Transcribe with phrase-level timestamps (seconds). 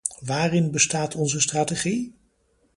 [0.19, 2.15] Waarin bestaat onze strategie?